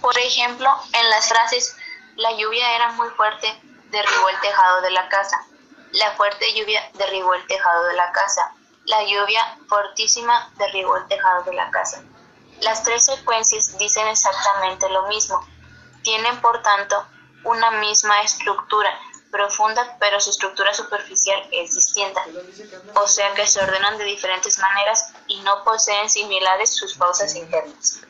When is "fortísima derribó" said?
9.68-10.96